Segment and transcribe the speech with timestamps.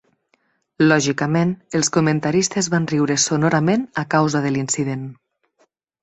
[0.83, 5.05] Lògicament, els comentaristes van riure sonorament a causa de l'incident.